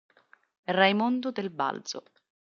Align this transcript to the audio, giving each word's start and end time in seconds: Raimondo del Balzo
Raimondo 0.65 1.29
del 1.31 1.51
Balzo 1.51 2.01